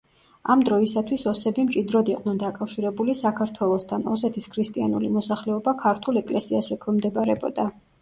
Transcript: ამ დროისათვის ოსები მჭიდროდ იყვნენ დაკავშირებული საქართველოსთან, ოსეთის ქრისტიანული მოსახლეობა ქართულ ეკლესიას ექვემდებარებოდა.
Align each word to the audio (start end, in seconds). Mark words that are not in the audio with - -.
ამ 0.51 0.61
დროისათვის 0.69 1.25
ოსები 1.31 1.65
მჭიდროდ 1.67 2.09
იყვნენ 2.13 2.41
დაკავშირებული 2.45 3.17
საქართველოსთან, 3.21 4.09
ოსეთის 4.17 4.51
ქრისტიანული 4.57 5.15
მოსახლეობა 5.21 5.79
ქართულ 5.87 6.23
ეკლესიას 6.27 6.75
ექვემდებარებოდა. 6.81 7.73